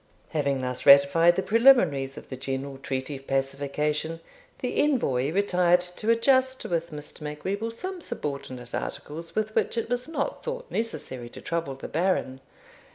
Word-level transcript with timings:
Having 0.29 0.61
thus 0.61 0.83
ratified 0.87 1.35
the 1.35 1.43
preliminaries 1.43 2.17
of 2.17 2.29
the 2.29 2.35
general 2.35 2.79
treaty 2.79 3.17
of 3.17 3.27
pacification, 3.27 4.19
the 4.57 4.81
envoy 4.81 5.31
retired 5.31 5.81
to 5.81 6.09
adjust 6.09 6.63
with 6.65 6.89
Mr. 6.89 7.21
Macwheeble 7.21 7.69
some 7.69 8.01
subordinate 8.01 8.73
articles 8.73 9.35
with 9.35 9.53
which 9.53 9.77
it 9.77 9.89
was 9.91 10.07
not 10.07 10.43
thought 10.43 10.65
necessary 10.71 11.29
to 11.29 11.39
trouble 11.39 11.75
the 11.75 11.87
Baron. 11.87 12.41